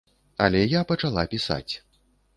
[0.45, 1.73] Але я пачала пісаць.